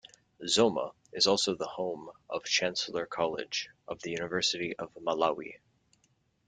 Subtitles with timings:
[0.47, 5.59] Zomba is also the home of Chancellor College of the University of Malawi.